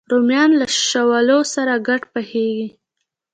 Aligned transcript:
رومیان 0.11 0.51
له 0.59 0.67
شولو 0.89 1.39
سره 1.53 1.73
ګډ 1.87 2.01
پخېږي 2.13 2.67